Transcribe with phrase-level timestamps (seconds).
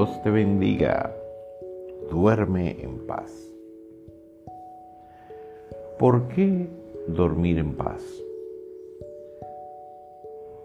[0.00, 1.14] Dios te bendiga.
[2.10, 3.30] Duerme en paz.
[5.98, 6.70] ¿Por qué
[7.06, 8.02] dormir en paz?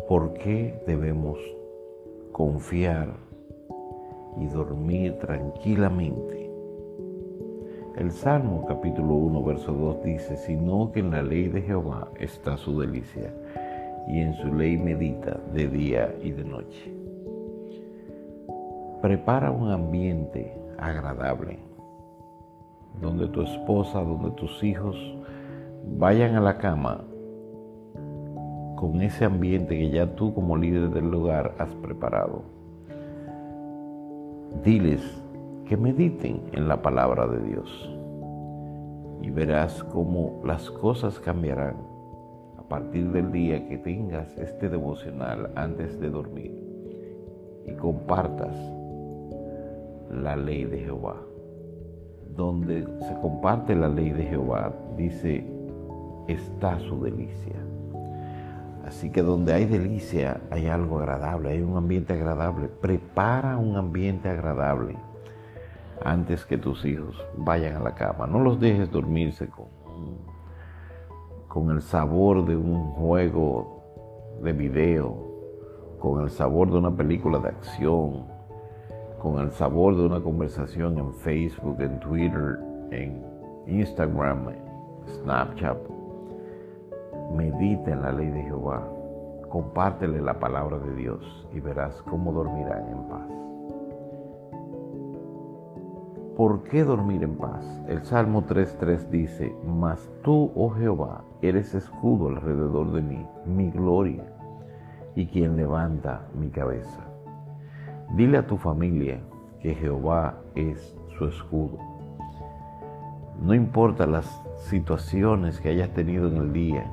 [0.08, 1.38] ¿Por qué debemos
[2.32, 3.10] confiar
[4.40, 6.50] y dormir tranquilamente?
[7.98, 12.56] El Salmo capítulo 1, verso 2 dice, sino que en la ley de Jehová está
[12.56, 13.34] su delicia,
[14.08, 17.05] y en su ley medita de día y de noche.
[19.06, 21.60] Prepara un ambiente agradable,
[23.00, 24.96] donde tu esposa, donde tus hijos
[25.96, 27.04] vayan a la cama
[28.76, 32.42] con ese ambiente que ya tú como líder del lugar has preparado.
[34.64, 35.04] Diles
[35.68, 37.90] que mediten en la palabra de Dios
[39.22, 41.76] y verás cómo las cosas cambiarán
[42.58, 46.60] a partir del día que tengas este devocional antes de dormir
[47.68, 48.56] y compartas
[50.16, 51.16] la ley de Jehová.
[52.36, 55.46] Donde se comparte la ley de Jehová, dice,
[56.28, 57.56] está su delicia.
[58.86, 62.68] Así que donde hay delicia hay algo agradable, hay un ambiente agradable.
[62.68, 64.96] Prepara un ambiente agradable
[66.04, 68.28] antes que tus hijos vayan a la cama.
[68.28, 69.66] No los dejes dormirse con,
[71.48, 73.82] con el sabor de un juego
[74.44, 75.16] de video,
[76.00, 78.35] con el sabor de una película de acción,
[79.20, 82.60] con el sabor de una conversación en Facebook, en Twitter,
[82.92, 83.24] en
[83.68, 84.48] Instagram,
[85.08, 85.78] Snapchat.
[87.36, 88.88] Medita en la ley de Jehová,
[89.50, 93.36] compártele la palabra de Dios y verás cómo dormirán en paz.
[96.36, 97.66] ¿Por qué dormir en paz?
[97.88, 104.26] El Salmo 3.3 dice, Mas tú, oh Jehová, eres escudo alrededor de mí, mi gloria,
[105.16, 107.15] y quien levanta mi cabeza.
[108.14, 109.20] Dile a tu familia
[109.60, 111.78] que Jehová es su escudo.
[113.42, 116.86] No importa las situaciones que hayas tenido en el día,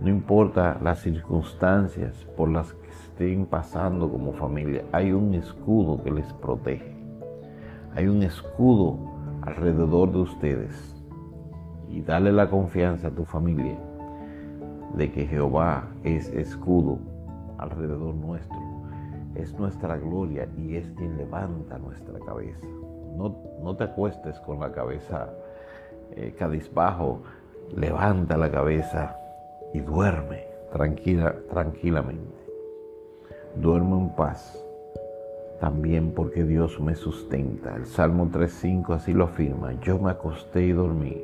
[0.00, 6.10] no importa las circunstancias por las que estén pasando como familia, hay un escudo que
[6.10, 6.94] les protege.
[7.94, 8.98] Hay un escudo
[9.42, 11.04] alrededor de ustedes.
[11.88, 13.78] Y dale la confianza a tu familia
[14.96, 16.98] de que Jehová es escudo
[17.58, 18.58] alrededor nuestro.
[19.34, 22.66] Es nuestra gloria y es quien levanta nuestra cabeza.
[23.16, 25.30] No, no te acuestes con la cabeza
[26.16, 27.22] eh, cadizbajo.
[27.74, 29.16] Levanta la cabeza
[29.72, 32.42] y duerme tranquila, tranquilamente.
[33.56, 34.62] Duerme en paz,
[35.60, 37.76] también porque Dios me sustenta.
[37.76, 39.72] El Salmo 3.5 así lo afirma.
[39.80, 41.22] Yo me acosté y dormí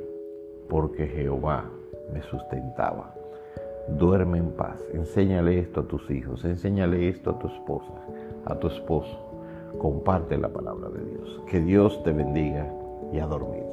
[0.69, 1.65] porque Jehová
[2.13, 3.18] me sustentaba.
[3.97, 4.79] Duerme en paz.
[4.93, 6.45] Enséñale esto a tus hijos.
[6.45, 7.93] Enséñale esto a tu esposa,
[8.45, 9.19] a tu esposo.
[9.79, 11.43] Comparte la palabra de Dios.
[11.49, 12.73] Que Dios te bendiga
[13.13, 13.65] y a dormir.